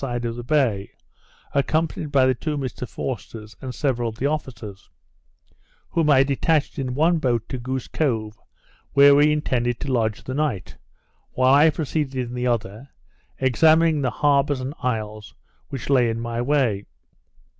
side 0.03 0.25
of 0.25 0.35
the 0.35 0.43
bay, 0.43 0.89
accompanied 1.53 2.11
by 2.11 2.25
the 2.25 2.33
two 2.33 2.57
Mr 2.57 2.89
Forsters 2.89 3.55
and 3.61 3.75
several 3.75 4.09
of 4.09 4.15
the 4.15 4.25
officers, 4.25 4.89
whom 5.89 6.09
I 6.09 6.23
detached 6.23 6.79
in 6.79 6.95
one 6.95 7.19
boat 7.19 7.47
to 7.49 7.59
Goose 7.59 7.87
Cove, 7.87 8.35
where 8.93 9.13
we 9.13 9.31
intended 9.31 9.79
to 9.81 9.93
lodge 9.93 10.23
the 10.23 10.33
night, 10.33 10.75
while 11.33 11.53
I 11.53 11.69
proceeded 11.69 12.15
in 12.15 12.33
the 12.33 12.47
other, 12.47 12.89
examining 13.37 14.01
the 14.01 14.09
harbours 14.09 14.59
and 14.59 14.73
isles 14.81 15.35
which 15.69 15.87
lay 15.87 16.09
in 16.09 16.19
my 16.19 16.41
way. 16.41 16.87